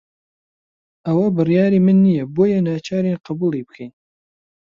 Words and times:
ئەوە 1.05 1.27
بڕیاری 1.37 1.83
من 1.85 1.97
نییە، 2.05 2.23
بۆیە 2.35 2.59
ناچارین 2.67 3.17
قبوڵی 3.25 3.61
بکەین. 3.67 3.91